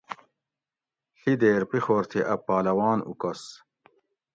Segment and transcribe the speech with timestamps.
[1.19, 3.41] ڷی دیر پیخور تھی اۤ پہلوان اوکس